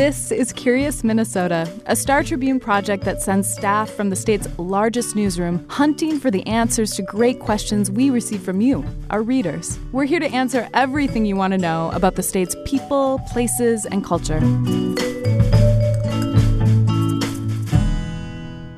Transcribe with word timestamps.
This 0.00 0.32
is 0.32 0.54
Curious 0.54 1.04
Minnesota, 1.04 1.70
a 1.84 1.94
Star 1.94 2.24
Tribune 2.24 2.58
project 2.58 3.04
that 3.04 3.20
sends 3.20 3.52
staff 3.52 3.90
from 3.90 4.08
the 4.08 4.16
state's 4.16 4.48
largest 4.58 5.14
newsroom 5.14 5.66
hunting 5.68 6.18
for 6.18 6.30
the 6.30 6.46
answers 6.46 6.92
to 6.92 7.02
great 7.02 7.38
questions 7.38 7.90
we 7.90 8.08
receive 8.08 8.40
from 8.42 8.62
you, 8.62 8.82
our 9.10 9.22
readers. 9.22 9.78
We're 9.92 10.06
here 10.06 10.20
to 10.20 10.32
answer 10.32 10.70
everything 10.72 11.26
you 11.26 11.36
want 11.36 11.52
to 11.52 11.58
know 11.58 11.90
about 11.92 12.14
the 12.14 12.22
state's 12.22 12.56
people, 12.64 13.20
places, 13.30 13.84
and 13.84 14.02
culture. 14.02 14.40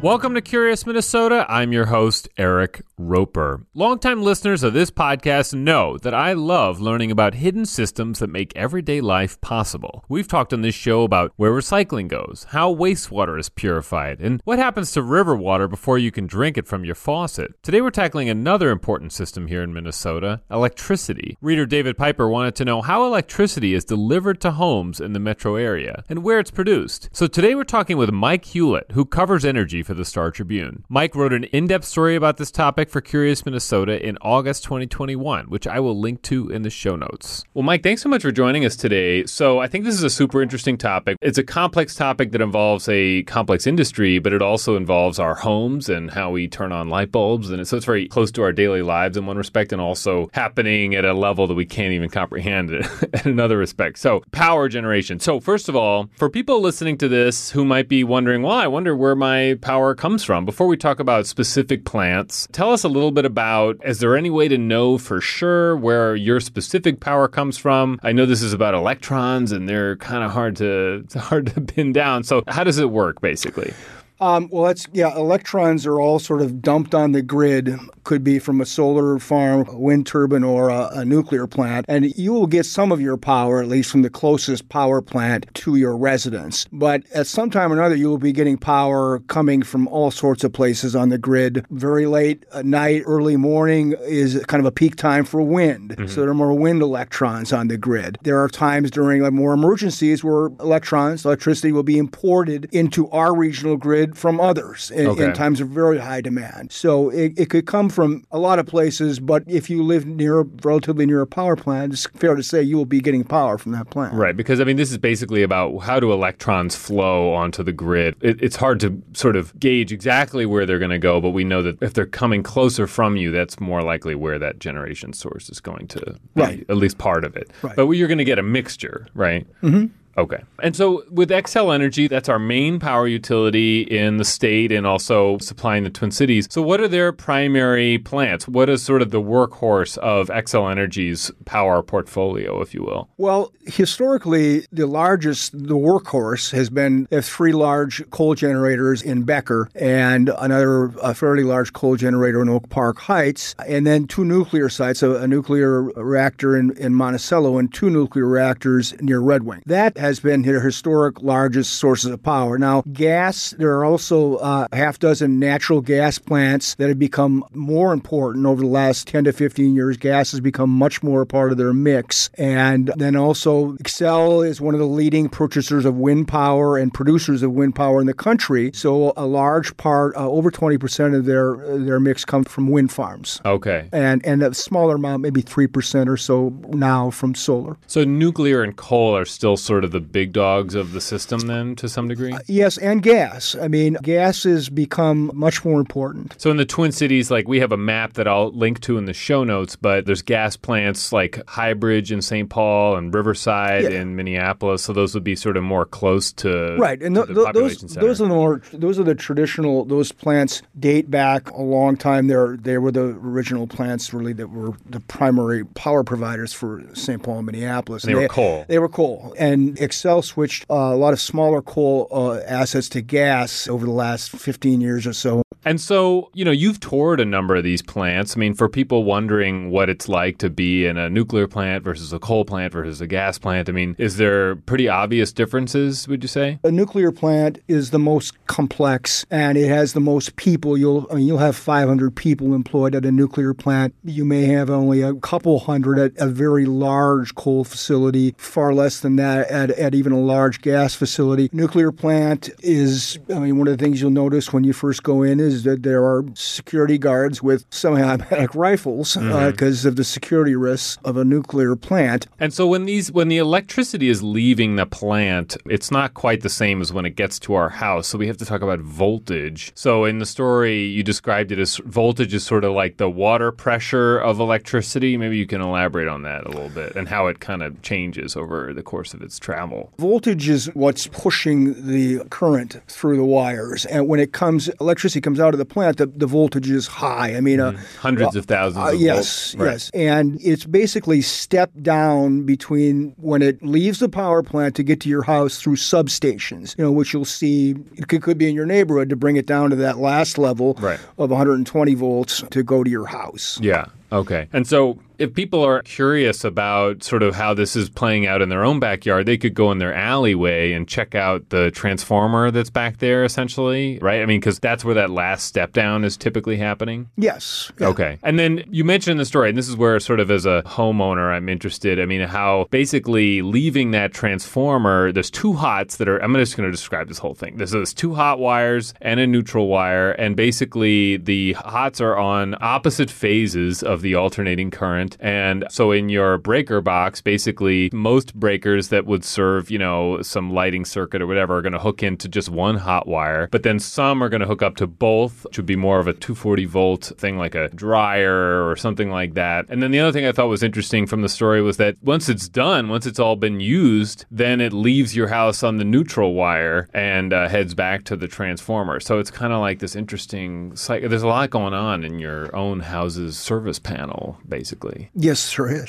Welcome 0.02 0.34
to 0.34 0.40
Curious 0.40 0.84
Minnesota. 0.84 1.46
I'm 1.48 1.72
your 1.72 1.86
host, 1.86 2.28
Eric 2.36 2.82
Roper. 2.98 3.64
Longtime 3.72 4.20
listeners 4.20 4.64
of 4.64 4.72
this 4.72 4.90
podcast 4.90 5.54
know 5.54 5.96
that 5.98 6.12
I 6.12 6.32
love 6.32 6.80
learning 6.80 7.12
about 7.12 7.34
hidden 7.34 7.64
systems 7.64 8.18
that 8.18 8.28
make 8.28 8.52
everyday 8.56 9.00
life 9.00 9.40
possible. 9.40 10.04
We've 10.08 10.26
talked 10.26 10.52
on 10.52 10.62
this 10.62 10.74
show 10.74 11.04
about 11.04 11.32
where 11.36 11.52
recycling 11.52 12.08
goes, 12.08 12.46
how 12.50 12.74
wastewater 12.74 13.38
is 13.38 13.48
purified, 13.48 14.20
and 14.20 14.40
what 14.42 14.58
happens 14.58 14.90
to 14.92 15.02
river 15.02 15.36
water 15.36 15.68
before 15.68 15.98
you 15.98 16.10
can 16.10 16.26
drink 16.26 16.58
it 16.58 16.66
from 16.66 16.84
your 16.84 16.96
faucet. 16.96 17.52
Today 17.62 17.80
we're 17.80 17.90
tackling 17.90 18.28
another 18.28 18.70
important 18.70 19.12
system 19.12 19.46
here 19.46 19.62
in 19.62 19.72
Minnesota 19.72 20.42
electricity. 20.50 21.38
Reader 21.40 21.66
David 21.66 21.96
Piper 21.96 22.28
wanted 22.28 22.56
to 22.56 22.64
know 22.64 22.82
how 22.82 23.06
electricity 23.06 23.72
is 23.72 23.84
delivered 23.84 24.40
to 24.40 24.50
homes 24.50 25.00
in 25.00 25.12
the 25.12 25.20
metro 25.20 25.54
area 25.54 26.02
and 26.08 26.24
where 26.24 26.40
it's 26.40 26.50
produced. 26.50 27.08
So 27.12 27.28
today 27.28 27.54
we're 27.54 27.62
talking 27.62 27.96
with 27.96 28.10
Mike 28.10 28.46
Hughlett, 28.46 28.90
who 28.90 29.04
covers 29.04 29.44
energy 29.44 29.84
for 29.84 29.91
the 29.94 30.04
Star 30.04 30.30
Tribune. 30.30 30.84
Mike 30.88 31.14
wrote 31.14 31.32
an 31.32 31.44
in 31.44 31.66
depth 31.66 31.84
story 31.84 32.16
about 32.16 32.36
this 32.36 32.50
topic 32.50 32.90
for 32.90 33.00
Curious 33.00 33.44
Minnesota 33.44 34.04
in 34.06 34.18
August 34.20 34.64
2021, 34.64 35.46
which 35.46 35.66
I 35.66 35.80
will 35.80 35.98
link 35.98 36.22
to 36.22 36.48
in 36.50 36.62
the 36.62 36.70
show 36.70 36.96
notes. 36.96 37.44
Well, 37.54 37.62
Mike, 37.62 37.82
thanks 37.82 38.02
so 38.02 38.08
much 38.08 38.22
for 38.22 38.32
joining 38.32 38.64
us 38.64 38.76
today. 38.76 39.24
So, 39.26 39.58
I 39.58 39.66
think 39.66 39.84
this 39.84 39.94
is 39.94 40.02
a 40.02 40.10
super 40.10 40.42
interesting 40.42 40.78
topic. 40.78 41.16
It's 41.20 41.38
a 41.38 41.42
complex 41.42 41.94
topic 41.94 42.32
that 42.32 42.40
involves 42.40 42.88
a 42.88 43.22
complex 43.24 43.66
industry, 43.66 44.18
but 44.18 44.32
it 44.32 44.42
also 44.42 44.76
involves 44.76 45.18
our 45.18 45.34
homes 45.34 45.88
and 45.88 46.10
how 46.10 46.30
we 46.30 46.48
turn 46.48 46.72
on 46.72 46.88
light 46.88 47.12
bulbs. 47.12 47.50
And 47.50 47.66
so, 47.66 47.76
it's 47.76 47.86
very 47.86 48.08
close 48.08 48.30
to 48.32 48.42
our 48.42 48.52
daily 48.52 48.82
lives 48.82 49.16
in 49.16 49.26
one 49.26 49.36
respect, 49.36 49.72
and 49.72 49.80
also 49.80 50.30
happening 50.32 50.94
at 50.94 51.04
a 51.04 51.12
level 51.12 51.46
that 51.46 51.54
we 51.54 51.66
can't 51.66 51.92
even 51.92 52.08
comprehend 52.08 52.70
in 52.70 52.86
another 53.24 53.58
respect. 53.58 53.98
So, 53.98 54.22
power 54.32 54.68
generation. 54.68 55.20
So, 55.20 55.40
first 55.40 55.68
of 55.68 55.76
all, 55.76 56.08
for 56.16 56.30
people 56.30 56.60
listening 56.60 56.98
to 56.98 57.08
this 57.08 57.50
who 57.50 57.64
might 57.64 57.88
be 57.88 58.04
wondering, 58.04 58.42
well, 58.42 58.56
I 58.56 58.66
wonder 58.66 58.94
where 58.96 59.16
my 59.16 59.58
power 59.60 59.81
power 59.82 59.96
comes 59.96 60.22
from. 60.22 60.44
Before 60.44 60.68
we 60.68 60.76
talk 60.76 61.00
about 61.00 61.26
specific 61.26 61.84
plants, 61.84 62.46
tell 62.52 62.70
us 62.70 62.84
a 62.84 62.88
little 62.88 63.10
bit 63.10 63.24
about 63.24 63.80
is 63.84 63.98
there 63.98 64.16
any 64.16 64.30
way 64.30 64.46
to 64.46 64.56
know 64.56 64.96
for 64.96 65.20
sure 65.20 65.76
where 65.76 66.14
your 66.14 66.38
specific 66.38 67.00
power 67.00 67.26
comes 67.26 67.58
from? 67.58 67.98
I 68.00 68.12
know 68.12 68.24
this 68.24 68.42
is 68.42 68.52
about 68.52 68.74
electrons 68.74 69.50
and 69.50 69.68
they're 69.68 69.96
kind 69.96 70.22
of 70.22 70.30
hard 70.30 70.54
to 70.58 71.04
hard 71.16 71.46
to 71.48 71.60
pin 71.60 71.92
down. 71.92 72.22
So 72.22 72.44
how 72.46 72.62
does 72.62 72.78
it 72.78 72.90
work 72.90 73.20
basically? 73.20 73.74
Um, 74.22 74.48
well, 74.52 74.62
that's 74.62 74.86
yeah. 74.92 75.12
Electrons 75.16 75.84
are 75.84 76.00
all 76.00 76.20
sort 76.20 76.42
of 76.42 76.62
dumped 76.62 76.94
on 76.94 77.10
the 77.10 77.22
grid. 77.22 77.76
Could 78.04 78.22
be 78.22 78.38
from 78.38 78.60
a 78.60 78.66
solar 78.66 79.18
farm, 79.18 79.66
a 79.68 79.76
wind 79.76 80.06
turbine, 80.06 80.44
or 80.44 80.68
a, 80.68 80.90
a, 80.94 81.04
nuclear 81.04 81.48
plant, 81.48 81.86
and 81.88 82.16
you 82.16 82.32
will 82.32 82.46
get 82.46 82.64
some 82.64 82.92
of 82.92 83.00
your 83.00 83.16
power, 83.16 83.60
at 83.60 83.68
least 83.68 83.90
from 83.90 84.02
the 84.02 84.10
closest 84.10 84.68
power 84.68 85.02
plant 85.02 85.46
to 85.54 85.74
your 85.74 85.96
residence. 85.96 86.66
But 86.72 87.02
at 87.12 87.26
some 87.26 87.50
time 87.50 87.72
or 87.72 87.76
another, 87.76 87.96
you 87.96 88.08
will 88.08 88.18
be 88.18 88.32
getting 88.32 88.58
power 88.58 89.18
coming 89.26 89.62
from 89.62 89.88
all 89.88 90.12
sorts 90.12 90.44
of 90.44 90.52
places 90.52 90.94
on 90.94 91.08
the 91.08 91.18
grid. 91.18 91.66
Very 91.70 92.06
late 92.06 92.44
at 92.54 92.64
night, 92.64 93.02
early 93.06 93.36
morning 93.36 93.94
is 94.02 94.40
kind 94.46 94.60
of 94.60 94.66
a 94.66 94.72
peak 94.72 94.94
time 94.94 95.24
for 95.24 95.42
wind, 95.42 95.90
mm-hmm. 95.90 96.06
so 96.06 96.20
there 96.20 96.30
are 96.30 96.34
more 96.34 96.54
wind 96.54 96.80
electrons 96.80 97.52
on 97.52 97.66
the 97.66 97.76
grid. 97.76 98.18
There 98.22 98.40
are 98.40 98.48
times 98.48 98.90
during 98.90 99.22
like 99.22 99.32
more 99.32 99.52
emergencies 99.52 100.22
where 100.22 100.46
electrons, 100.60 101.24
electricity, 101.24 101.72
will 101.72 101.82
be 101.82 101.98
imported 101.98 102.68
into 102.72 103.08
our 103.10 103.34
regional 103.34 103.76
grid 103.76 104.11
from 104.14 104.40
others 104.40 104.90
in, 104.90 105.06
okay. 105.06 105.24
in, 105.24 105.32
times 105.32 105.60
of 105.60 105.68
very 105.68 105.98
high 105.98 106.20
demand. 106.20 106.72
So 106.72 107.10
it, 107.10 107.32
it, 107.38 107.50
could 107.50 107.66
come 107.66 107.88
from 107.88 108.24
a 108.30 108.38
lot 108.38 108.58
of 108.58 108.66
places, 108.66 109.20
but 109.20 109.42
if 109.46 109.68
you 109.68 109.82
live 109.82 110.06
near, 110.06 110.42
relatively 110.62 111.06
near 111.06 111.20
a 111.20 111.26
power 111.26 111.56
plant, 111.56 111.92
it's 111.92 112.06
fair 112.16 112.34
to 112.34 112.42
say 112.42 112.62
you 112.62 112.76
will 112.76 112.86
be 112.86 113.00
getting 113.00 113.24
power 113.24 113.58
from 113.58 113.72
that 113.72 113.90
plant. 113.90 114.14
Right, 114.14 114.36
because 114.36 114.60
I 114.60 114.64
mean, 114.64 114.76
this 114.76 114.90
is 114.90 114.98
basically 114.98 115.42
about 115.42 115.78
how 115.78 116.00
do 116.00 116.12
electrons 116.12 116.76
flow 116.76 117.32
onto 117.32 117.62
the 117.62 117.72
grid. 117.72 118.16
It, 118.20 118.42
it's 118.42 118.56
hard 118.56 118.80
to 118.80 119.02
sort 119.12 119.36
of 119.36 119.58
gauge 119.58 119.92
exactly 119.92 120.46
where 120.46 120.66
they're 120.66 120.78
going 120.78 120.90
to 120.90 120.98
go, 120.98 121.20
but 121.20 121.30
we 121.30 121.44
know 121.44 121.62
that 121.62 121.82
if 121.82 121.94
they're 121.94 122.06
coming 122.06 122.42
closer 122.42 122.86
from 122.86 123.16
you, 123.16 123.30
that's 123.30 123.60
more 123.60 123.82
likely 123.82 124.14
where 124.14 124.38
that 124.38 124.58
generation 124.58 125.12
source 125.12 125.50
is 125.50 125.60
going 125.60 125.88
to 125.88 126.18
be, 126.34 126.42
right. 126.42 126.66
at 126.68 126.76
least 126.76 126.98
part 126.98 127.24
of 127.24 127.36
it. 127.36 127.50
Right. 127.62 127.76
But 127.76 127.88
you're 127.90 128.08
going 128.08 128.18
to 128.18 128.24
get 128.24 128.38
a 128.38 128.42
mixture, 128.42 129.06
right? 129.14 129.46
Mm-hmm. 129.62 129.86
Okay. 130.16 130.42
And 130.62 130.76
so 130.76 131.04
with 131.10 131.30
Xcel 131.30 131.74
Energy, 131.74 132.06
that's 132.06 132.28
our 132.28 132.38
main 132.38 132.78
power 132.78 133.08
utility 133.08 133.82
in 133.82 134.18
the 134.18 134.24
state 134.24 134.70
and 134.70 134.86
also 134.86 135.38
supplying 135.38 135.84
the 135.84 135.90
Twin 135.90 136.10
Cities. 136.10 136.46
So 136.50 136.60
what 136.60 136.80
are 136.80 136.88
their 136.88 137.12
primary 137.12 137.98
plants? 137.98 138.46
What 138.46 138.68
is 138.68 138.82
sort 138.82 139.00
of 139.00 139.10
the 139.10 139.22
workhorse 139.22 139.96
of 139.98 140.28
Xcel 140.28 140.70
Energy's 140.70 141.30
power 141.46 141.82
portfolio, 141.82 142.60
if 142.60 142.74
you 142.74 142.82
will? 142.82 143.08
Well, 143.16 143.52
historically, 143.64 144.66
the 144.70 144.86
largest, 144.86 145.52
the 145.52 145.76
workhorse 145.76 146.52
has 146.52 146.68
been 146.68 147.06
three 147.06 147.52
large 147.52 148.08
coal 148.10 148.34
generators 148.34 149.02
in 149.02 149.22
Becker 149.22 149.70
and 149.74 150.30
another 150.38 150.92
a 151.02 151.14
fairly 151.14 151.44
large 151.44 151.72
coal 151.72 151.96
generator 151.96 152.42
in 152.42 152.48
Oak 152.48 152.68
Park 152.68 152.98
Heights, 152.98 153.54
and 153.66 153.86
then 153.86 154.06
two 154.06 154.24
nuclear 154.24 154.68
sites, 154.68 155.02
a, 155.02 155.12
a 155.12 155.26
nuclear 155.26 155.82
reactor 155.82 156.56
in, 156.56 156.76
in 156.76 156.94
Monticello 156.94 157.58
and 157.58 157.72
two 157.72 157.88
nuclear 157.88 158.26
reactors 158.26 158.94
near 159.00 159.20
Red 159.20 159.44
Wing. 159.44 159.62
That 159.66 159.96
has 160.02 160.18
been 160.18 160.42
their 160.42 160.60
historic 160.60 161.22
largest 161.22 161.74
sources 161.74 162.10
of 162.10 162.20
power. 162.20 162.58
Now, 162.58 162.82
gas, 162.92 163.54
there 163.56 163.70
are 163.78 163.84
also 163.84 164.34
uh, 164.38 164.66
a 164.72 164.76
half 164.76 164.98
dozen 164.98 165.38
natural 165.38 165.80
gas 165.80 166.18
plants 166.18 166.74
that 166.74 166.88
have 166.88 166.98
become 166.98 167.44
more 167.52 167.92
important 167.92 168.44
over 168.46 168.62
the 168.62 168.66
last 168.66 169.06
10 169.06 169.24
to 169.24 169.32
15 169.32 169.76
years. 169.76 169.96
Gas 169.96 170.32
has 170.32 170.40
become 170.40 170.70
much 170.70 171.04
more 171.04 171.22
a 171.22 171.26
part 171.26 171.52
of 171.52 171.58
their 171.58 171.72
mix. 171.72 172.30
And 172.34 172.90
then 172.96 173.14
also, 173.14 173.74
Xcel 173.74 174.44
is 174.44 174.60
one 174.60 174.74
of 174.74 174.80
the 174.80 174.86
leading 174.86 175.28
purchasers 175.28 175.84
of 175.84 175.94
wind 175.94 176.26
power 176.26 176.76
and 176.76 176.92
producers 176.92 177.44
of 177.44 177.52
wind 177.52 177.76
power 177.76 178.00
in 178.00 178.08
the 178.08 178.14
country. 178.14 178.72
So 178.74 179.12
a 179.16 179.26
large 179.26 179.76
part, 179.76 180.16
uh, 180.16 180.28
over 180.28 180.50
20% 180.50 181.16
of 181.16 181.26
their 181.26 181.56
their 181.78 182.00
mix 182.00 182.24
comes 182.24 182.48
from 182.48 182.68
wind 182.68 182.90
farms. 182.90 183.40
Okay. 183.44 183.88
And 183.92 184.26
and 184.26 184.42
a 184.42 184.52
smaller 184.52 184.96
amount, 184.96 185.22
maybe 185.22 185.44
3% 185.44 186.08
or 186.08 186.16
so 186.16 186.52
now 186.70 187.10
from 187.10 187.36
solar. 187.36 187.76
So 187.86 188.02
nuclear 188.02 188.64
and 188.64 188.76
coal 188.76 189.16
are 189.16 189.24
still 189.24 189.56
sort 189.56 189.84
of 189.84 189.91
the 189.92 190.00
big 190.00 190.32
dogs 190.32 190.74
of 190.74 190.92
the 190.92 191.00
system 191.00 191.40
then 191.40 191.76
to 191.76 191.88
some 191.88 192.08
degree? 192.08 192.32
Uh, 192.32 192.40
yes, 192.46 192.78
and 192.78 193.02
gas. 193.02 193.54
I 193.54 193.68
mean, 193.68 193.96
gas 194.02 194.44
has 194.44 194.68
become 194.68 195.30
much 195.34 195.64
more 195.64 195.78
important. 195.78 196.34
So 196.38 196.50
in 196.50 196.56
the 196.56 196.64
Twin 196.64 196.92
Cities, 196.92 197.30
like 197.30 197.46
we 197.46 197.60
have 197.60 197.72
a 197.72 197.76
map 197.76 198.14
that 198.14 198.26
I'll 198.26 198.50
link 198.50 198.80
to 198.80 198.98
in 198.98 199.04
the 199.04 199.12
show 199.12 199.44
notes, 199.44 199.76
but 199.76 200.06
there's 200.06 200.22
gas 200.22 200.56
plants 200.56 201.12
like 201.12 201.32
Highbridge 201.46 202.10
in 202.10 202.22
St. 202.22 202.48
Paul 202.48 202.96
and 202.96 203.14
Riverside 203.14 203.84
yeah. 203.84 204.00
in 204.00 204.16
Minneapolis. 204.16 204.82
So 204.82 204.92
those 204.92 205.14
would 205.14 205.24
be 205.24 205.36
sort 205.36 205.56
of 205.56 205.62
more 205.62 205.84
close 205.84 206.32
to 206.34 206.76
right. 206.76 207.00
And 207.02 207.14
th- 207.14 207.28
th- 207.28 207.52
those 207.52 207.80
center. 207.80 208.00
those 208.00 208.20
are 208.20 208.24
the 208.24 208.34
more 208.34 208.62
those 208.72 208.98
are 208.98 209.04
the 209.04 209.14
traditional. 209.14 209.84
Those 209.84 210.12
plants 210.12 210.62
date 210.78 211.10
back 211.10 211.50
a 211.50 211.62
long 211.62 211.96
time. 211.96 212.26
They're 212.26 212.56
they 212.56 212.78
were 212.78 212.90
the 212.90 213.04
original 213.22 213.66
plants 213.66 214.12
really 214.12 214.32
that 214.34 214.48
were 214.48 214.72
the 214.88 215.00
primary 215.00 215.64
power 215.64 216.02
providers 216.04 216.52
for 216.52 216.82
St. 216.94 217.22
Paul 217.22 217.38
and 217.38 217.46
Minneapolis. 217.46 218.04
And 218.04 218.10
they, 218.10 218.14
they 218.14 218.22
were 218.22 218.28
coal. 218.28 218.64
They 218.68 218.78
were 218.78 218.88
coal 218.88 219.34
and 219.38 219.78
Xcel 219.82 220.24
switched 220.24 220.64
uh, 220.70 220.74
a 220.74 220.96
lot 220.96 221.12
of 221.12 221.20
smaller 221.20 221.60
coal 221.60 222.06
uh, 222.12 222.38
assets 222.46 222.88
to 222.90 223.00
gas 223.00 223.66
over 223.66 223.84
the 223.84 223.92
last 223.92 224.30
15 224.30 224.80
years 224.80 225.06
or 225.06 225.12
so. 225.12 225.42
And 225.64 225.80
so, 225.80 226.30
you 226.34 226.44
know, 226.44 226.50
you've 226.50 226.80
toured 226.80 227.20
a 227.20 227.24
number 227.24 227.54
of 227.54 227.64
these 227.64 227.82
plants. 227.82 228.36
I 228.36 228.40
mean, 228.40 228.54
for 228.54 228.68
people 228.68 229.04
wondering 229.04 229.70
what 229.70 229.88
it's 229.88 230.08
like 230.08 230.38
to 230.38 230.50
be 230.50 230.86
in 230.86 230.96
a 230.96 231.08
nuclear 231.08 231.46
plant 231.46 231.84
versus 231.84 232.12
a 232.12 232.18
coal 232.18 232.44
plant 232.44 232.72
versus 232.72 233.00
a 233.00 233.06
gas 233.06 233.38
plant, 233.38 233.68
I 233.68 233.72
mean, 233.72 233.94
is 233.98 234.16
there 234.16 234.56
pretty 234.56 234.88
obvious 234.88 235.32
differences, 235.32 236.08
would 236.08 236.22
you 236.22 236.28
say? 236.28 236.58
A 236.64 236.70
nuclear 236.70 237.12
plant 237.12 237.60
is 237.68 237.90
the 237.90 237.98
most 237.98 238.44
complex 238.46 239.24
and 239.30 239.56
it 239.56 239.68
has 239.68 239.92
the 239.92 240.00
most 240.00 240.36
people. 240.36 240.76
You'll 240.76 241.06
I 241.10 241.16
mean, 241.16 241.26
you'll 241.26 241.38
have 241.38 241.56
500 241.56 242.14
people 242.16 242.54
employed 242.54 242.94
at 242.94 243.04
a 243.04 243.12
nuclear 243.12 243.54
plant. 243.54 243.94
You 244.04 244.24
may 244.24 244.46
have 244.46 244.70
only 244.70 245.02
a 245.02 245.14
couple 245.14 245.60
hundred 245.60 245.98
at 245.98 246.12
a 246.16 246.26
very 246.26 246.66
large 246.66 247.34
coal 247.34 247.64
facility, 247.64 248.34
far 248.36 248.74
less 248.74 249.00
than 249.00 249.16
that 249.16 249.48
at, 249.48 249.70
at 249.70 249.94
even 249.94 250.12
a 250.12 250.20
large 250.20 250.60
gas 250.60 250.94
facility. 250.94 251.48
Nuclear 251.52 251.92
plant 251.92 252.50
is 252.62 253.18
I 253.30 253.38
mean, 253.38 253.58
one 253.58 253.68
of 253.68 253.78
the 253.78 253.82
things 253.82 254.00
you'll 254.00 254.10
notice 254.10 254.52
when 254.52 254.64
you 254.64 254.72
first 254.72 255.02
go 255.02 255.22
in 255.22 255.38
is 255.38 255.51
is 255.52 255.64
that 255.64 255.82
there 255.82 256.04
are 256.04 256.24
security 256.34 256.98
guards 256.98 257.42
with 257.42 257.64
semi-automatic 257.70 258.54
rifles 258.54 259.14
because 259.16 259.22
Mm-hmm. 259.22 259.86
uh, 259.86 259.88
of 259.88 259.96
the 259.96 260.04
security 260.04 260.56
risks 260.56 260.98
of 261.04 261.16
a 261.16 261.24
nuclear 261.24 261.76
plant. 261.76 262.26
And 262.40 262.52
so 262.54 262.66
when 262.66 262.84
these 262.86 263.10
when 263.12 263.28
the 263.28 263.38
electricity 263.38 264.08
is 264.08 264.22
leaving 264.22 264.76
the 264.76 264.86
plant, 264.86 265.56
it's 265.66 265.90
not 265.90 266.14
quite 266.14 266.40
the 266.42 266.48
same 266.48 266.80
as 266.80 266.92
when 266.92 267.04
it 267.04 267.16
gets 267.16 267.38
to 267.40 267.54
our 267.54 267.68
house. 267.68 268.06
So 268.08 268.18
we 268.18 268.26
have 268.26 268.36
to 268.38 268.44
talk 268.44 268.62
about 268.62 268.80
voltage. 268.80 269.72
So 269.74 270.04
in 270.04 270.18
the 270.18 270.26
story 270.26 270.84
you 270.84 271.02
described 271.02 271.52
it 271.52 271.58
as 271.58 271.76
voltage 271.84 272.32
is 272.34 272.44
sort 272.44 272.64
of 272.64 272.72
like 272.72 272.96
the 272.96 273.10
water 273.10 273.52
pressure 273.52 274.18
of 274.18 274.40
electricity. 274.40 275.16
Maybe 275.16 275.36
you 275.36 275.46
can 275.46 275.60
elaborate 275.60 276.08
on 276.08 276.22
that 276.22 276.46
a 276.46 276.48
little 276.50 276.70
bit 276.70 276.96
and 276.96 277.08
how 277.08 277.26
it 277.26 277.40
kind 277.40 277.62
of 277.62 277.82
changes 277.82 278.36
over 278.36 278.72
the 278.72 278.82
course 278.82 279.12
of 279.14 279.22
its 279.22 279.38
travel. 279.38 279.92
Voltage 279.98 280.48
is 280.48 280.66
what's 280.74 281.06
pushing 281.08 281.86
the 281.86 282.24
current 282.30 282.80
through 282.88 283.16
the 283.16 283.24
wires, 283.24 283.84
and 283.86 284.08
when 284.08 284.20
it 284.20 284.32
comes, 284.32 284.68
electricity 284.80 285.20
comes 285.20 285.40
out 285.42 285.52
of 285.54 285.58
the 285.58 285.64
plant. 285.66 285.98
The, 285.98 286.06
the 286.06 286.26
voltage 286.26 286.70
is 286.70 286.86
high. 286.86 287.36
I 287.36 287.40
mean, 287.42 287.60
uh, 287.60 287.76
Hundreds 287.98 288.34
of 288.36 288.46
thousands 288.46 288.84
Uh, 288.84 288.88
of 288.94 289.00
yes. 289.00 289.54
Right. 289.56 289.72
yes. 289.72 289.90
And 289.92 290.38
it's 290.40 290.64
basically 290.64 291.20
step 291.20 291.70
down 291.82 292.44
between 292.46 293.14
when 293.18 293.42
it 293.42 293.62
leaves 293.62 293.98
the 293.98 294.08
power 294.08 294.42
plant 294.42 294.74
to 294.76 294.82
get 294.82 295.00
to 295.00 295.08
your 295.10 295.22
house 295.24 295.58
through 295.60 295.76
substations, 295.76 296.76
you 296.78 296.84
know, 296.84 296.92
which 296.92 297.12
you'll 297.12 297.24
see 297.24 297.74
it 297.96 298.08
could, 298.08 298.22
could 298.22 298.38
be 298.38 298.48
in 298.48 298.54
your 298.54 298.66
neighborhood 298.66 299.08
to 299.10 299.16
bring 299.16 299.36
it 299.36 299.46
down 299.46 299.70
to 299.70 299.76
that 299.76 299.98
last 299.98 300.38
level 300.38 300.78
Right. 300.80 301.00
of 301.18 301.30
120 301.30 301.94
volts 301.94 302.42
to 302.50 302.62
go 302.62 302.82
to 302.84 302.90
your 302.90 303.06
house. 303.06 303.58
Yeah. 303.60 303.86
Okay. 304.12 304.48
And 304.52 304.66
so 304.66 305.00
if 305.18 305.32
people 305.34 305.62
are 305.64 305.82
curious 305.82 306.42
about 306.42 307.04
sort 307.04 307.22
of 307.22 307.34
how 307.34 307.54
this 307.54 307.76
is 307.76 307.88
playing 307.88 308.26
out 308.26 308.42
in 308.42 308.48
their 308.48 308.64
own 308.64 308.80
backyard, 308.80 309.24
they 309.24 309.38
could 309.38 309.54
go 309.54 309.70
in 309.70 309.78
their 309.78 309.94
alleyway 309.94 310.72
and 310.72 310.88
check 310.88 311.14
out 311.14 311.48
the 311.50 311.70
transformer 311.70 312.50
that's 312.50 312.70
back 312.70 312.98
there, 312.98 313.24
essentially, 313.24 313.98
right? 314.00 314.20
I 314.20 314.26
mean, 314.26 314.40
because 314.40 314.58
that's 314.58 314.84
where 314.84 314.96
that 314.96 315.10
last 315.10 315.44
step 315.44 315.72
down 315.72 316.04
is 316.04 316.16
typically 316.16 316.56
happening. 316.56 317.08
Yes. 317.16 317.70
Yeah. 317.78 317.88
Okay. 317.88 318.18
And 318.24 318.38
then 318.38 318.64
you 318.68 318.84
mentioned 318.84 319.20
the 319.20 319.24
story, 319.24 319.48
and 319.48 319.56
this 319.56 319.68
is 319.68 319.76
where, 319.76 320.00
sort 320.00 320.18
of, 320.18 320.30
as 320.30 320.44
a 320.44 320.62
homeowner, 320.66 321.32
I'm 321.32 321.48
interested. 321.48 322.00
I 322.00 322.06
mean, 322.06 322.22
how 322.22 322.66
basically 322.70 323.42
leaving 323.42 323.92
that 323.92 324.12
transformer, 324.12 325.12
there's 325.12 325.30
two 325.30 325.52
hots 325.52 325.96
that 325.98 326.08
are, 326.08 326.18
I'm 326.18 326.34
just 326.34 326.56
going 326.56 326.66
to 326.66 326.72
describe 326.72 327.06
this 327.06 327.18
whole 327.18 327.34
thing. 327.34 327.58
There's, 327.58 327.70
there's 327.70 327.94
two 327.94 328.14
hot 328.14 328.40
wires 328.40 328.92
and 329.00 329.20
a 329.20 329.26
neutral 329.26 329.68
wire, 329.68 330.12
and 330.12 330.34
basically 330.34 331.16
the 331.18 331.52
hots 331.52 332.00
are 332.00 332.16
on 332.16 332.56
opposite 332.60 333.10
phases 333.10 333.84
of 333.84 334.01
the 334.02 334.14
alternating 334.14 334.70
current. 334.70 335.16
And 335.20 335.64
so 335.70 335.92
in 335.92 336.08
your 336.08 336.38
breaker 336.38 336.80
box, 336.80 337.20
basically, 337.20 337.90
most 337.92 338.34
breakers 338.34 338.88
that 338.88 339.06
would 339.06 339.24
serve, 339.24 339.70
you 339.70 339.78
know, 339.78 340.20
some 340.22 340.52
lighting 340.52 340.84
circuit 340.84 341.22
or 341.22 341.26
whatever 341.26 341.56
are 341.56 341.62
going 341.62 341.72
to 341.72 341.78
hook 341.78 342.02
into 342.02 342.28
just 342.28 342.48
one 342.48 342.76
hot 342.76 343.06
wire, 343.06 343.48
but 343.50 343.62
then 343.62 343.78
some 343.78 344.22
are 344.22 344.28
going 344.28 344.40
to 344.40 344.46
hook 344.46 344.62
up 344.62 344.76
to 344.76 344.86
both, 344.86 345.44
which 345.44 345.56
would 345.56 345.66
be 345.66 345.76
more 345.76 345.98
of 345.98 346.06
a 346.06 346.12
240 346.12 346.64
volt 346.66 347.12
thing 347.18 347.38
like 347.38 347.54
a 347.54 347.68
dryer 347.70 348.68
or 348.68 348.76
something 348.76 349.10
like 349.10 349.34
that. 349.34 349.66
And 349.68 349.82
then 349.82 349.90
the 349.90 350.00
other 350.00 350.12
thing 350.12 350.26
I 350.26 350.32
thought 350.32 350.48
was 350.48 350.62
interesting 350.62 351.06
from 351.06 351.22
the 351.22 351.28
story 351.28 351.62
was 351.62 351.76
that 351.78 351.96
once 352.02 352.28
it's 352.28 352.48
done, 352.48 352.88
once 352.88 353.06
it's 353.06 353.18
all 353.18 353.36
been 353.36 353.60
used, 353.60 354.24
then 354.30 354.60
it 354.60 354.72
leaves 354.72 355.16
your 355.16 355.28
house 355.28 355.62
on 355.62 355.78
the 355.78 355.84
neutral 355.84 356.34
wire 356.34 356.88
and 356.92 357.32
uh, 357.32 357.48
heads 357.48 357.74
back 357.74 358.04
to 358.04 358.16
the 358.16 358.28
transformer. 358.28 359.00
So 359.00 359.18
it's 359.18 359.30
kind 359.30 359.52
of 359.52 359.60
like 359.60 359.78
this 359.78 359.96
interesting 359.96 360.74
cycle. 360.76 361.08
There's 361.08 361.22
a 361.22 361.28
lot 361.28 361.50
going 361.50 361.74
on 361.74 362.04
in 362.04 362.18
your 362.18 362.54
own 362.54 362.80
house's 362.80 363.38
service 363.38 363.78
panel, 363.94 364.38
basically. 364.48 365.10
Yes, 365.14 365.56
there 365.56 365.70
is. 365.70 365.86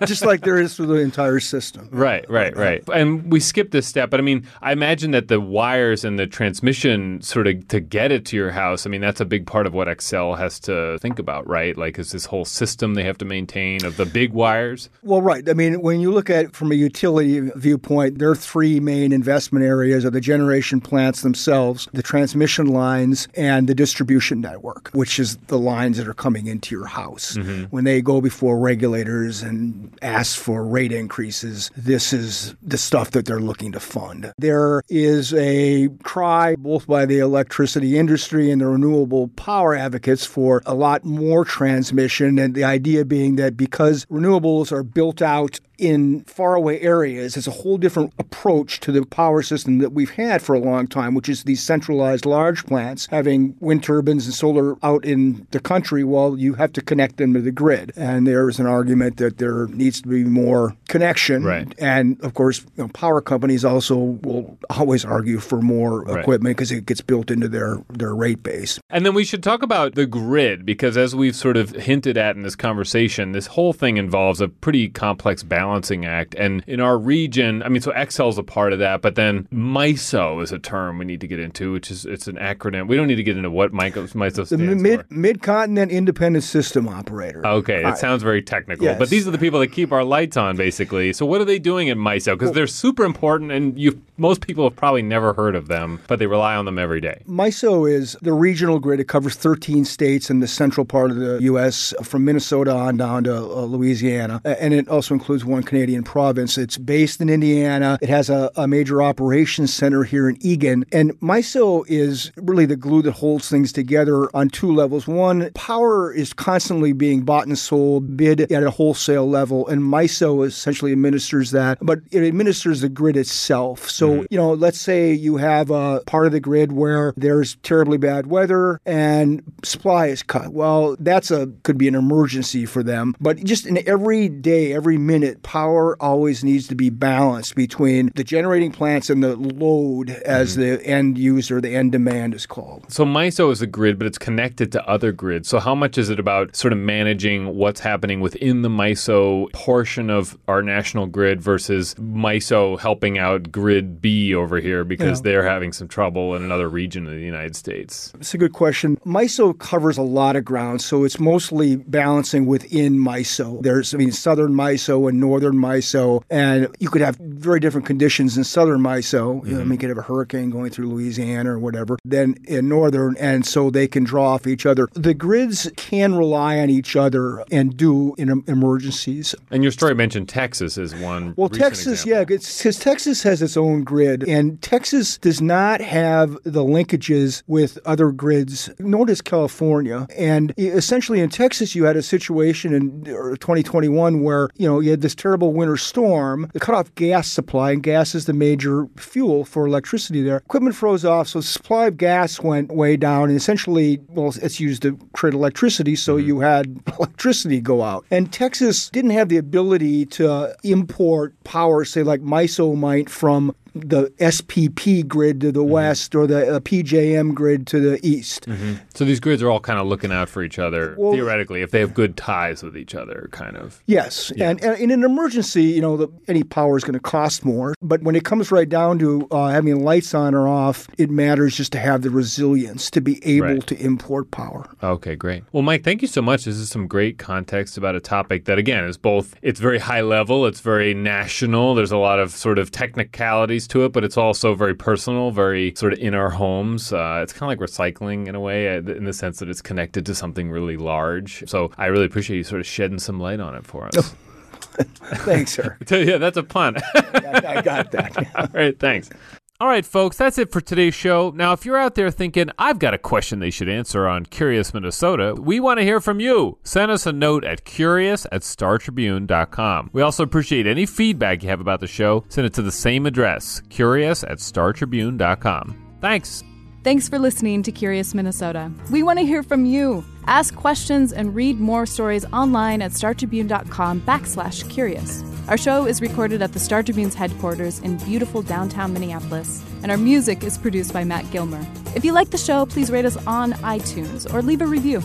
Just 0.06 0.24
like 0.24 0.42
there 0.42 0.58
is 0.58 0.74
for 0.74 0.86
the 0.86 0.96
entire 0.96 1.40
system. 1.40 1.88
Right, 1.92 2.28
right, 2.30 2.56
right. 2.56 2.82
And 2.92 3.30
we 3.30 3.40
skipped 3.40 3.72
this 3.72 3.86
step, 3.86 4.10
but 4.10 4.20
I 4.20 4.22
mean, 4.22 4.46
I 4.62 4.72
imagine 4.72 5.12
that 5.12 5.28
the 5.28 5.40
wires 5.40 6.04
and 6.04 6.18
the 6.18 6.26
transmission 6.26 7.20
sort 7.22 7.46
of 7.46 7.68
to 7.68 7.80
get 7.80 8.12
it 8.12 8.24
to 8.26 8.36
your 8.36 8.50
house, 8.50 8.86
I 8.86 8.90
mean, 8.90 9.00
that's 9.00 9.20
a 9.20 9.24
big 9.24 9.46
part 9.46 9.66
of 9.66 9.74
what 9.74 9.88
Xcel 9.88 10.36
has 10.36 10.58
to 10.60 10.98
think 10.98 11.18
about, 11.18 11.46
right? 11.46 11.76
Like, 11.76 11.98
is 11.98 12.12
this 12.12 12.24
whole 12.26 12.44
system 12.44 12.94
they 12.94 13.04
have 13.04 13.18
to 13.18 13.24
maintain 13.24 13.84
of 13.84 13.96
the 13.96 14.06
big 14.06 14.32
wires? 14.32 14.90
Well, 15.02 15.22
right. 15.22 15.48
I 15.48 15.54
mean, 15.54 15.80
when 15.80 16.00
you 16.00 16.12
look 16.12 16.30
at 16.30 16.46
it 16.46 16.54
from 16.54 16.72
a 16.72 16.74
utility 16.74 17.50
viewpoint, 17.54 18.18
there 18.18 18.30
are 18.30 18.36
three 18.36 18.80
main 18.80 19.12
investment 19.12 19.64
areas 19.64 20.04
are 20.04 20.10
the 20.10 20.20
generation 20.20 20.80
plants 20.80 21.22
themselves, 21.22 21.88
the 21.92 22.02
transmission 22.02 22.66
lines, 22.66 23.28
and 23.34 23.68
the 23.68 23.74
distribution 23.74 24.40
network, 24.40 24.90
which 24.92 25.18
is 25.18 25.36
the 25.48 25.58
lines 25.58 25.96
that 25.98 26.08
are 26.08 26.14
coming 26.14 26.46
into 26.46 26.74
your 26.74 26.86
house. 26.86 27.35
Mm-hmm. 27.36 27.64
When 27.64 27.84
they 27.84 28.02
go 28.02 28.20
before 28.20 28.58
regulators 28.58 29.42
and 29.42 29.96
ask 30.02 30.38
for 30.38 30.64
rate 30.64 30.92
increases, 30.92 31.70
this 31.76 32.12
is 32.12 32.54
the 32.62 32.78
stuff 32.78 33.12
that 33.12 33.26
they're 33.26 33.40
looking 33.40 33.72
to 33.72 33.80
fund. 33.80 34.32
There 34.38 34.82
is 34.88 35.32
a 35.34 35.88
cry 36.02 36.56
both 36.56 36.86
by 36.86 37.06
the 37.06 37.18
electricity 37.18 37.98
industry 37.98 38.50
and 38.50 38.60
the 38.60 38.66
renewable 38.66 39.28
power 39.28 39.74
advocates 39.74 40.24
for 40.24 40.62
a 40.66 40.74
lot 40.74 41.04
more 41.04 41.44
transmission, 41.44 42.38
and 42.38 42.54
the 42.54 42.64
idea 42.64 43.04
being 43.04 43.36
that 43.36 43.56
because 43.56 44.04
renewables 44.06 44.72
are 44.72 44.82
built 44.82 45.22
out 45.22 45.60
in 45.78 46.20
faraway 46.24 46.80
areas, 46.80 47.36
it's 47.36 47.46
a 47.46 47.50
whole 47.50 47.78
different 47.78 48.12
approach 48.18 48.80
to 48.80 48.92
the 48.92 49.04
power 49.04 49.42
system 49.42 49.78
that 49.78 49.92
we've 49.92 50.10
had 50.10 50.42
for 50.42 50.54
a 50.54 50.58
long 50.58 50.86
time, 50.86 51.14
which 51.14 51.28
is 51.28 51.44
these 51.44 51.62
centralized 51.62 52.26
large 52.26 52.64
plants 52.66 53.06
having 53.10 53.56
wind 53.60 53.82
turbines 53.82 54.26
and 54.26 54.34
solar 54.34 54.76
out 54.82 55.04
in 55.04 55.46
the 55.50 55.60
country 55.60 56.04
while 56.04 56.38
you 56.38 56.54
have 56.54 56.72
to 56.72 56.80
connect 56.82 57.16
them 57.16 57.34
to 57.34 57.40
the 57.40 57.50
grid. 57.50 57.92
And 57.96 58.26
there 58.26 58.48
is 58.48 58.58
an 58.58 58.66
argument 58.66 59.18
that 59.18 59.38
there 59.38 59.66
needs 59.68 60.00
to 60.02 60.08
be 60.08 60.24
more 60.24 60.76
connection. 60.88 61.44
Right. 61.44 61.72
And 61.78 62.20
of 62.22 62.34
course, 62.34 62.60
you 62.76 62.84
know, 62.84 62.88
power 62.88 63.20
companies 63.20 63.64
also 63.64 63.96
will 63.96 64.58
always 64.70 65.04
argue 65.04 65.38
for 65.38 65.60
more 65.60 66.02
Right. 66.02 66.20
equipment 66.20 66.56
because 66.56 66.72
it 66.72 66.86
gets 66.86 67.00
built 67.00 67.30
into 67.30 67.48
their, 67.48 67.78
their 67.90 68.14
rate 68.14 68.42
base. 68.42 68.78
And 68.90 69.04
then 69.04 69.14
we 69.14 69.24
should 69.24 69.42
talk 69.42 69.62
about 69.62 69.94
the 69.94 70.06
grid 70.06 70.64
because, 70.64 70.96
as 70.96 71.14
we've 71.14 71.34
sort 71.36 71.56
of 71.56 71.70
hinted 71.70 72.16
at 72.16 72.36
in 72.36 72.42
this 72.42 72.56
conversation, 72.56 73.32
this 73.32 73.46
whole 73.48 73.72
thing 73.72 73.96
involves 73.96 74.40
a 74.40 74.48
pretty 74.48 74.88
complex 74.88 75.42
balancing 75.66 76.04
act. 76.04 76.34
And 76.36 76.62
in 76.66 76.80
our 76.80 76.96
region, 76.96 77.62
I 77.62 77.68
mean, 77.68 77.82
so 77.82 77.90
Xcel 77.92 78.28
is 78.28 78.38
a 78.38 78.42
part 78.42 78.72
of 78.72 78.78
that, 78.78 79.02
but 79.02 79.16
then 79.16 79.48
MISO 79.52 80.40
is 80.42 80.52
a 80.52 80.58
term 80.58 80.98
we 80.98 81.04
need 81.04 81.20
to 81.20 81.26
get 81.26 81.40
into, 81.40 81.72
which 81.72 81.90
is 81.90 82.04
it's 82.06 82.28
an 82.28 82.36
acronym. 82.36 82.86
We 82.88 82.96
don't 82.96 83.08
need 83.08 83.16
to 83.16 83.22
get 83.24 83.36
into 83.36 83.50
what 83.50 83.72
MISO 83.72 84.06
MISO 84.14 84.36
The 84.36 84.46
stands 84.46 84.82
mid 84.82 85.00
for. 85.00 85.06
mid 85.14 85.42
continent 85.42 85.90
independent 85.90 86.44
system 86.44 86.88
operator. 86.88 87.44
Okay, 87.44 87.84
it 87.84 87.98
sounds 87.98 88.22
very 88.22 88.42
technical, 88.42 88.84
Yes. 88.84 88.98
but 88.98 89.10
these 89.10 89.26
are 89.26 89.30
the 89.32 89.38
people 89.38 89.58
that 89.60 89.72
keep 89.72 89.90
our 89.92 90.04
lights 90.04 90.36
on, 90.36 90.56
basically. 90.56 91.12
So, 91.12 91.26
what 91.26 91.40
are 91.40 91.44
they 91.44 91.58
doing 91.58 91.90
at 91.90 91.96
MISO? 91.96 92.34
Because 92.38 92.52
they're 92.52 92.66
super 92.68 93.04
important, 93.04 93.50
and 93.50 93.76
you 93.78 94.00
most 94.18 94.40
people 94.46 94.64
have 94.64 94.76
probably 94.76 95.02
never 95.02 95.34
heard 95.34 95.54
of 95.56 95.66
them, 95.68 96.00
but 96.06 96.18
they 96.18 96.26
rely 96.26 96.54
on 96.54 96.64
them 96.64 96.78
every 96.78 97.00
day. 97.00 97.22
MISO 97.28 97.90
is 97.90 98.16
the 98.22 98.32
regional 98.32 98.78
grid. 98.78 99.00
It 99.00 99.08
covers 99.08 99.34
13 99.34 99.84
states 99.84 100.30
in 100.30 100.40
the 100.40 100.46
central 100.46 100.86
part 100.86 101.10
of 101.10 101.16
the 101.16 101.38
U.S., 101.42 101.92
from 102.02 102.24
Minnesota 102.24 102.72
on 102.72 102.96
down 102.96 103.24
to 103.24 103.36
uh, 103.36 103.64
Louisiana. 103.64 104.40
And 104.44 104.72
it 104.72 104.88
also 104.88 105.12
includes 105.14 105.44
one 105.44 105.55
Canadian 105.62 106.02
province. 106.02 106.58
It's 106.58 106.78
based 106.78 107.20
in 107.20 107.28
Indiana. 107.28 107.98
It 108.00 108.08
has 108.08 108.30
a, 108.30 108.50
a 108.56 108.66
major 108.66 109.02
operations 109.02 109.72
center 109.72 110.04
here 110.04 110.28
in 110.28 110.36
Eagan. 110.40 110.84
And 110.92 111.18
MISO 111.20 111.84
is 111.88 112.32
really 112.36 112.66
the 112.66 112.76
glue 112.76 113.02
that 113.02 113.12
holds 113.12 113.48
things 113.48 113.72
together 113.72 114.34
on 114.34 114.48
two 114.48 114.72
levels. 114.72 115.06
One, 115.06 115.50
power 115.54 116.12
is 116.12 116.32
constantly 116.32 116.92
being 116.92 117.22
bought 117.22 117.46
and 117.46 117.58
sold, 117.58 118.16
bid 118.16 118.40
at 118.40 118.62
a 118.62 118.70
wholesale 118.70 119.28
level, 119.28 119.66
and 119.68 119.82
MISO 119.82 120.46
essentially 120.46 120.92
administers 120.92 121.50
that, 121.50 121.78
but 121.80 122.00
it 122.10 122.22
administers 122.22 122.80
the 122.80 122.88
grid 122.88 123.16
itself. 123.16 123.88
So, 123.90 124.08
mm-hmm. 124.08 124.24
you 124.30 124.38
know, 124.38 124.52
let's 124.52 124.80
say 124.80 125.12
you 125.12 125.36
have 125.36 125.70
a 125.70 126.02
part 126.06 126.26
of 126.26 126.32
the 126.32 126.40
grid 126.40 126.72
where 126.72 127.12
there's 127.16 127.56
terribly 127.56 127.98
bad 127.98 128.26
weather 128.26 128.80
and 128.86 129.42
supply 129.62 130.06
is 130.06 130.22
cut. 130.22 130.52
Well, 130.52 130.96
that's 131.00 131.30
a 131.30 131.48
could 131.62 131.78
be 131.78 131.88
an 131.88 131.94
emergency 131.94 132.66
for 132.66 132.82
them, 132.82 133.14
but 133.20 133.42
just 133.44 133.66
in 133.66 133.86
every 133.88 134.28
day, 134.28 134.72
every 134.72 134.98
minute, 134.98 135.42
power 135.46 135.96
always 136.02 136.42
needs 136.42 136.66
to 136.66 136.74
be 136.74 136.90
balanced 136.90 137.54
between 137.54 138.10
the 138.16 138.24
generating 138.24 138.72
plants 138.72 139.08
and 139.08 139.22
the 139.22 139.36
load 139.36 140.10
as 140.10 140.56
mm-hmm. 140.56 140.60
the 140.60 140.84
end 140.84 141.16
user, 141.16 141.60
the 141.60 141.74
end 141.74 141.92
demand 141.92 142.34
is 142.34 142.46
called. 142.46 142.84
So 142.90 143.04
MISO 143.04 143.52
is 143.52 143.62
a 143.62 143.66
grid, 143.66 143.96
but 143.96 144.08
it's 144.08 144.18
connected 144.18 144.72
to 144.72 144.84
other 144.88 145.12
grids. 145.12 145.48
So 145.48 145.60
how 145.60 145.76
much 145.76 145.98
is 145.98 146.10
it 146.10 146.18
about 146.18 146.56
sort 146.56 146.72
of 146.72 146.80
managing 146.80 147.54
what's 147.54 147.78
happening 147.78 148.20
within 148.20 148.62
the 148.62 148.68
MISO 148.68 149.52
portion 149.52 150.10
of 150.10 150.36
our 150.48 150.62
national 150.62 151.06
grid 151.06 151.40
versus 151.40 151.94
MISO 151.94 152.80
helping 152.80 153.16
out 153.16 153.52
grid 153.52 154.02
B 154.02 154.34
over 154.34 154.58
here 154.58 154.82
because 154.82 155.20
Yeah. 155.20 155.30
they're 155.30 155.48
having 155.48 155.72
some 155.72 155.86
trouble 155.86 156.34
in 156.34 156.42
another 156.42 156.68
region 156.68 157.06
of 157.06 157.12
the 157.12 157.20
United 157.20 157.54
States? 157.54 158.12
It's 158.18 158.34
a 158.34 158.38
good 158.38 158.52
question. 158.52 158.98
MISO 159.06 159.56
covers 159.56 159.96
a 159.96 160.02
lot 160.02 160.34
of 160.34 160.44
ground, 160.44 160.82
so 160.82 161.04
it's 161.04 161.20
mostly 161.20 161.76
balancing 161.76 162.46
within 162.46 162.98
MISO. 162.98 163.62
There's, 163.62 163.94
I 163.94 163.98
mean, 163.98 164.10
southern 164.10 164.52
MISO 164.52 165.08
and 165.08 165.20
northern 165.20 165.35
MISO, 165.44 166.22
and 166.30 166.68
you 166.78 166.88
could 166.88 167.02
have 167.02 167.16
very 167.16 167.60
different 167.60 167.86
conditions 167.86 168.36
in 168.36 168.44
southern 168.44 168.80
MISO. 168.80 169.16
You 169.16 169.22
know, 169.22 169.30
I 169.36 169.42
mean, 169.42 169.56
mm-hmm. 169.64 169.72
you 169.72 169.78
could 169.78 169.88
have 169.90 169.98
a 169.98 170.02
hurricane 170.02 170.50
going 170.50 170.70
through 170.70 170.88
Louisiana 170.88 171.52
or 171.52 171.58
whatever, 171.58 171.98
than 172.04 172.34
in 172.44 172.68
northern, 172.68 173.16
and 173.18 173.46
so 173.46 173.70
they 173.70 173.88
can 173.88 174.04
draw 174.04 174.34
off 174.34 174.46
each 174.46 174.66
other. 174.66 174.88
The 174.94 175.14
grids 175.14 175.70
can 175.76 176.14
rely 176.14 176.58
on 176.58 176.70
each 176.70 176.96
other 176.96 177.44
and 177.50 177.76
do 177.76 178.14
in 178.18 178.44
emergencies. 178.46 179.34
And 179.50 179.62
your 179.62 179.72
story 179.72 179.94
mentioned 179.94 180.28
Texas 180.28 180.78
is 180.78 180.94
one. 180.94 181.34
Well, 181.36 181.48
Texas, 181.48 182.04
example. 182.04 182.10
yeah, 182.10 182.24
because 182.24 182.78
Texas 182.78 183.22
has 183.22 183.42
its 183.42 183.56
own 183.56 183.84
grid, 183.84 184.28
and 184.28 184.60
Texas 184.62 185.18
does 185.18 185.40
not 185.40 185.80
have 185.80 186.38
the 186.44 186.64
linkages 186.64 187.42
with 187.46 187.78
other 187.84 188.10
grids, 188.10 188.70
nor 188.78 189.06
does 189.06 189.20
California. 189.20 190.06
And 190.16 190.52
essentially, 190.58 191.20
in 191.20 191.30
Texas, 191.30 191.74
you 191.74 191.84
had 191.84 191.96
a 191.96 192.02
situation 192.02 192.74
in 192.74 193.04
2021 193.04 194.22
where 194.22 194.48
you 194.56 194.66
know 194.66 194.80
you 194.80 194.90
had 194.90 195.00
this 195.00 195.14
terrible 195.26 195.52
winter 195.52 195.76
storm, 195.76 196.48
that 196.52 196.60
cut 196.60 196.76
off 196.76 196.94
gas 196.94 197.28
supply, 197.28 197.72
and 197.72 197.82
gas 197.82 198.14
is 198.14 198.26
the 198.26 198.32
major 198.32 198.86
fuel 198.96 199.44
for 199.44 199.66
electricity 199.66 200.22
there. 200.22 200.36
Equipment 200.36 200.76
froze 200.76 201.04
off, 201.04 201.26
so 201.26 201.40
the 201.40 201.42
supply 201.42 201.86
of 201.86 201.96
gas 201.96 202.38
went 202.38 202.70
way 202.70 202.96
down, 202.96 203.24
and 203.24 203.36
essentially, 203.36 203.98
well, 204.10 204.32
it's 204.40 204.60
used 204.60 204.82
to 204.82 204.96
create 205.14 205.34
electricity, 205.34 205.96
so 205.96 206.16
mm-hmm. 206.16 206.28
you 206.28 206.38
had 206.38 206.80
electricity 207.00 207.60
go 207.60 207.82
out. 207.82 208.06
And 208.12 208.32
Texas 208.32 208.88
didn't 208.90 209.10
have 209.10 209.28
the 209.28 209.36
ability 209.36 210.06
to 210.06 210.54
import 210.62 211.34
power, 211.42 211.84
say 211.84 212.04
like 212.04 212.20
MISO 212.20 212.76
might, 212.76 213.10
from 213.10 213.52
the 213.80 214.12
SPP 214.18 215.06
grid 215.06 215.40
to 215.40 215.52
the 215.52 215.60
mm-hmm. 215.60 215.70
west 215.70 216.14
or 216.14 216.26
the 216.26 216.56
uh, 216.56 216.60
PJM 216.60 217.34
grid 217.34 217.66
to 217.68 217.80
the 217.80 218.04
east. 218.06 218.46
Mm-hmm. 218.46 218.74
So 218.94 219.04
these 219.04 219.20
grids 219.20 219.42
are 219.42 219.50
all 219.50 219.60
kind 219.60 219.78
of 219.78 219.86
looking 219.86 220.12
out 220.12 220.28
for 220.28 220.42
each 220.42 220.58
other 220.58 220.94
well, 220.98 221.12
theoretically 221.12 221.62
if 221.62 221.70
they 221.70 221.80
have 221.80 221.94
good 221.94 222.16
ties 222.16 222.62
with 222.62 222.76
each 222.76 222.94
other, 222.94 223.28
kind 223.32 223.56
of. 223.56 223.82
Yes, 223.86 224.32
yeah. 224.36 224.50
and, 224.50 224.62
and, 224.62 224.78
in 224.78 224.90
an 224.90 225.04
emergency, 225.04 225.64
you 225.64 225.80
know, 225.80 225.96
the, 225.96 226.08
any 226.28 226.42
power 226.42 226.76
is 226.76 226.84
going 226.84 226.94
to 226.94 227.00
cost 227.00 227.44
more. 227.44 227.74
But 227.82 228.02
when 228.02 228.16
it 228.16 228.24
comes 228.24 228.50
right 228.50 228.68
down 228.68 228.98
to 229.00 229.26
uh, 229.30 229.48
having 229.48 229.82
lights 229.84 230.14
on 230.14 230.34
or 230.34 230.48
off, 230.48 230.88
it 230.98 231.10
matters 231.10 231.56
just 231.56 231.72
to 231.72 231.78
have 231.78 232.02
the 232.02 232.10
resilience 232.10 232.90
to 232.90 233.00
be 233.00 233.24
able 233.24 233.46
right. 233.46 233.66
to 233.66 233.78
import 233.78 234.30
power. 234.30 234.68
Okay, 234.82 235.16
great. 235.16 235.44
Well, 235.52 235.62
Mike, 235.62 235.84
thank 235.84 236.02
you 236.02 236.08
so 236.08 236.22
much. 236.22 236.44
This 236.44 236.56
is 236.56 236.70
some 236.70 236.86
great 236.86 237.18
context 237.18 237.76
about 237.76 237.94
a 237.94 238.00
topic 238.00 238.44
that, 238.46 238.58
again, 238.58 238.84
is 238.84 238.96
both 238.96 239.34
it's 239.42 239.60
very 239.60 239.78
high 239.78 240.00
level, 240.00 240.46
it's 240.46 240.60
very 240.60 240.94
national. 240.94 241.74
There's 241.74 241.92
a 241.92 241.96
lot 241.96 242.18
of 242.18 242.30
sort 242.32 242.58
of 242.58 242.70
technicalities 242.70 243.65
to 243.68 243.84
it, 243.84 243.92
but 243.92 244.04
it's 244.04 244.16
also 244.16 244.54
very 244.54 244.74
personal, 244.74 245.30
very 245.30 245.74
sort 245.76 245.92
of 245.92 245.98
in 245.98 246.14
our 246.14 246.30
homes. 246.30 246.92
Uh, 246.92 247.20
it's 247.22 247.32
kind 247.32 247.50
of 247.50 247.58
like 247.58 247.70
recycling 247.70 248.28
in 248.28 248.34
a 248.34 248.40
way, 248.40 248.68
uh, 248.68 248.80
in 248.80 249.04
the 249.04 249.12
sense 249.12 249.38
that 249.38 249.48
it's 249.48 249.62
connected 249.62 250.06
to 250.06 250.14
something 250.14 250.50
really 250.50 250.76
large. 250.76 251.48
So 251.48 251.70
I 251.78 251.86
really 251.86 252.06
appreciate 252.06 252.36
you 252.36 252.44
sort 252.44 252.60
of 252.60 252.66
shedding 252.66 252.98
some 252.98 253.20
light 253.20 253.40
on 253.40 253.54
it 253.54 253.66
for 253.66 253.86
us. 253.86 254.14
thanks, 254.76 255.52
sir. 255.52 255.76
yeah, 255.90 256.18
that's 256.18 256.36
a 256.36 256.42
pun. 256.42 256.76
I 256.94 257.62
got 257.62 257.90
that. 257.92 258.30
All 258.36 258.48
right, 258.52 258.78
thanks. 258.78 259.10
All 259.58 259.68
right, 259.68 259.86
folks, 259.86 260.18
that's 260.18 260.36
it 260.36 260.52
for 260.52 260.60
today's 260.60 260.94
show. 260.94 261.32
Now, 261.34 261.54
if 261.54 261.64
you're 261.64 261.78
out 261.78 261.94
there 261.94 262.10
thinking, 262.10 262.50
I've 262.58 262.78
got 262.78 262.92
a 262.92 262.98
question 262.98 263.38
they 263.38 263.50
should 263.50 263.70
answer 263.70 264.06
on 264.06 264.26
Curious 264.26 264.74
Minnesota, 264.74 265.34
we 265.34 265.60
want 265.60 265.78
to 265.78 265.84
hear 265.84 265.98
from 265.98 266.20
you. 266.20 266.58
Send 266.62 266.90
us 266.90 267.06
a 267.06 267.12
note 267.12 267.42
at 267.42 267.64
curious 267.64 268.26
at 268.30 268.42
startribune.com. 268.42 269.90
We 269.94 270.02
also 270.02 270.22
appreciate 270.22 270.66
any 270.66 270.84
feedback 270.84 271.42
you 271.42 271.48
have 271.48 271.60
about 271.60 271.80
the 271.80 271.86
show. 271.86 272.26
Send 272.28 272.46
it 272.46 272.52
to 272.52 272.62
the 272.62 272.70
same 272.70 273.06
address, 273.06 273.62
curious 273.70 274.22
at 274.24 274.38
startribune.com. 274.38 275.96
Thanks. 276.02 276.44
Thanks 276.84 277.08
for 277.08 277.18
listening 277.18 277.62
to 277.62 277.72
Curious 277.72 278.14
Minnesota. 278.14 278.70
We 278.90 279.02
want 279.02 279.18
to 279.20 279.24
hear 279.24 279.42
from 279.42 279.64
you. 279.64 280.04
Ask 280.26 280.54
questions 280.54 281.14
and 281.14 281.34
read 281.34 281.58
more 281.58 281.86
stories 281.86 282.26
online 282.26 282.82
at 282.82 282.90
startribune.com 282.90 284.02
backslash 284.02 284.68
curious. 284.68 285.24
Our 285.48 285.56
show 285.56 285.86
is 285.86 286.00
recorded 286.00 286.42
at 286.42 286.52
the 286.52 286.58
Star 286.58 286.82
Tribune's 286.82 287.14
headquarters 287.14 287.78
in 287.78 287.98
beautiful 287.98 288.42
downtown 288.42 288.92
Minneapolis, 288.92 289.62
and 289.82 289.92
our 289.92 289.96
music 289.96 290.42
is 290.42 290.58
produced 290.58 290.92
by 290.92 291.04
Matt 291.04 291.30
Gilmer. 291.30 291.64
If 291.94 292.04
you 292.04 292.12
like 292.12 292.30
the 292.30 292.38
show, 292.38 292.66
please 292.66 292.90
rate 292.90 293.04
us 293.04 293.16
on 293.28 293.52
iTunes 293.52 294.32
or 294.34 294.42
leave 294.42 294.60
a 294.60 294.66
review. 294.66 295.00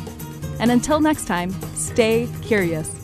And 0.60 0.72
until 0.72 1.00
next 1.00 1.28
time, 1.28 1.52
stay 1.76 2.28
curious. 2.42 3.01